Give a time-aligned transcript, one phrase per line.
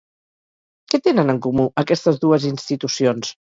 [0.93, 3.35] Què tenen, en comú, aquestes dues institucions?